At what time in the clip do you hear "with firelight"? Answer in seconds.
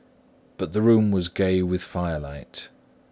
1.61-2.69